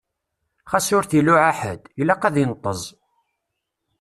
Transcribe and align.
Xas 0.69 0.87
ur 0.97 1.03
t-iluɛa 1.05 1.51
ḥedd, 1.59 1.81
ilaq 2.01 2.21
ad 2.27 2.31
d-inṭeẓ. 2.35 2.81